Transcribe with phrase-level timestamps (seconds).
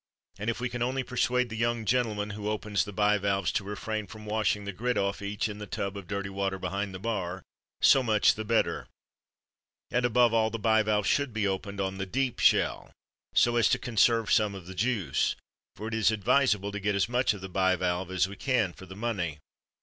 [0.39, 4.07] And if we can only persuade the young gentleman who opens the bivalves to refrain
[4.07, 7.43] from washing the grit off each in the tub of dirty water behind the bar,
[7.83, 8.87] so much the better.
[9.91, 12.91] And above all, the bivalves should be opened on the deep shell,
[13.35, 15.35] so as to conserve some of the juice;
[15.75, 18.87] for it is advisable to get as much of the bivalve as we can for
[18.87, 19.37] the money.